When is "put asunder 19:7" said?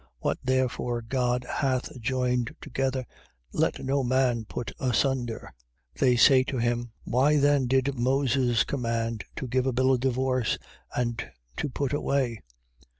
4.45-5.99